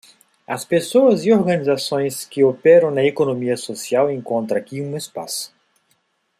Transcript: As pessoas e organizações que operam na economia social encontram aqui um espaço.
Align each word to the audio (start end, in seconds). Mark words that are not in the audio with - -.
As 0.47 0.65
pessoas 0.65 1.27
e 1.27 1.31
organizações 1.31 2.25
que 2.25 2.43
operam 2.43 2.89
na 2.89 3.03
economia 3.03 3.55
social 3.55 4.09
encontram 4.09 4.57
aqui 4.57 4.81
um 4.81 4.97
espaço. 4.97 5.53